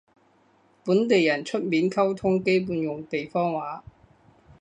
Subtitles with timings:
[0.83, 3.83] 本地人出面溝通基本用地方話